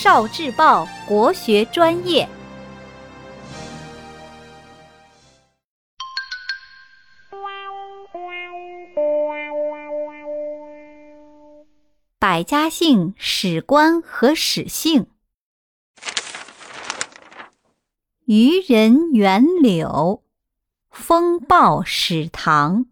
[0.00, 2.28] 少智报国学专业，
[12.16, 15.08] 百家姓史官和史姓。
[18.26, 20.22] 渔人袁柳，
[20.90, 22.86] 风暴史堂，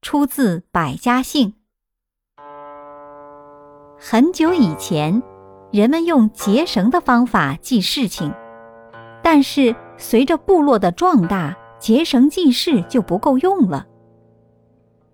[0.00, 1.54] 出自《百家姓》。
[3.98, 5.20] 很久以前，
[5.70, 8.32] 人们用结绳的方法记事情，
[9.22, 13.86] 但是随着部落的壮大，结绳记事就不够用了。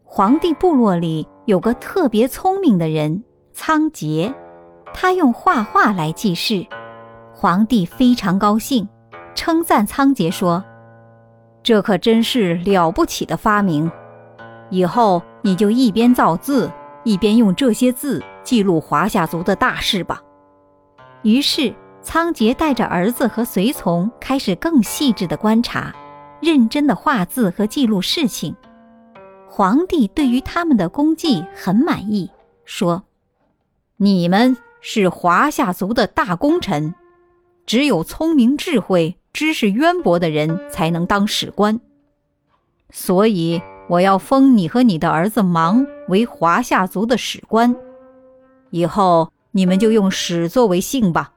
[0.05, 4.33] 黄帝部落里有个特别聪明的人仓颉，
[4.95, 6.66] 他用画画来记事，
[7.34, 8.88] 皇帝非常高兴。
[9.34, 10.64] 称赞仓颉说
[11.62, 13.92] ：“这可真是了不起的发明！
[14.70, 16.73] 以后你就一边造字，
[17.05, 20.19] 一边用这些字记录华夏族的大事吧。”
[21.23, 25.95] 于是，仓颉带着儿子和随从开始更细致的观察，
[26.41, 28.55] 认真的画字和记录事情。
[29.48, 32.31] 皇帝对于他们的功绩很满意，
[32.64, 33.05] 说
[33.97, 36.95] ：“你们是华夏族的大功臣，
[37.64, 41.78] 只有聪明智慧。”知识渊博的人才能当史官，
[42.89, 47.77] 所以我要封你和你的儿子芒为华夏族的史官。
[48.70, 51.32] 以后你们就用史作为姓吧。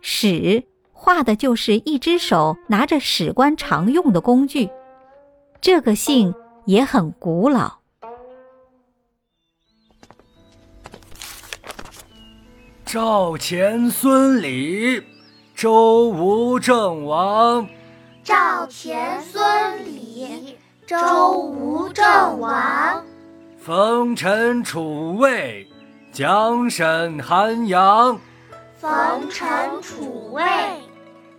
[0.00, 4.68] 史画的就是一只手拿着史官常用的工具，
[5.60, 6.34] 这个姓
[6.64, 7.78] 也很古老。
[12.84, 15.00] 赵钱孙李。
[15.54, 17.66] 周吴郑王，
[18.22, 23.02] 赵钱孙李，周吴郑王，
[23.56, 25.66] 冯陈楚卫，
[26.16, 28.18] 蒋沈韩杨，
[28.78, 29.46] 冯陈
[29.82, 30.42] 楚卫，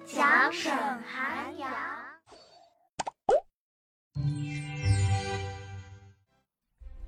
[0.05, 1.67] 蒋沈韩杨。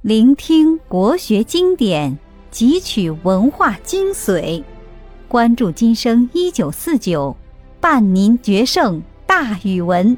[0.01, 2.17] 聆听国学经典，
[2.51, 4.63] 汲取文化精髓。
[5.27, 7.37] 关注今生一九四九，
[7.79, 10.17] 伴您决胜大语文。